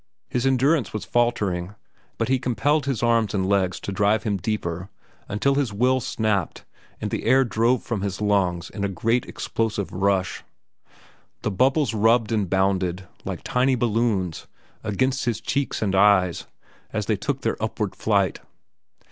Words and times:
His 0.29 0.47
endurance 0.47 0.93
was 0.93 1.05
faltering, 1.05 1.75
but 2.17 2.27
he 2.27 2.39
compelled 2.39 2.87
his 2.87 3.03
arms 3.03 3.35
and 3.35 3.47
legs 3.47 3.79
to 3.81 3.91
drive 3.91 4.23
him 4.23 4.37
deeper 4.37 4.89
until 5.29 5.53
his 5.53 5.71
will 5.71 5.99
snapped 5.99 6.65
and 6.99 7.11
the 7.11 7.23
air 7.23 7.43
drove 7.43 7.83
from 7.83 8.01
his 8.01 8.19
lungs 8.19 8.71
in 8.71 8.83
a 8.83 8.87
great 8.89 9.27
explosive 9.27 9.91
rush. 9.91 10.41
The 11.43 11.51
bubbles 11.51 11.93
rubbed 11.93 12.31
and 12.31 12.49
bounded 12.49 13.07
like 13.25 13.41
tiny 13.43 13.75
balloons 13.75 14.47
against 14.83 15.25
his 15.25 15.39
cheeks 15.39 15.83
and 15.83 15.93
eyes 15.93 16.47
as 16.91 17.05
they 17.05 17.15
took 17.15 17.41
their 17.41 17.61
upward 17.61 17.95
flight. 17.95 18.39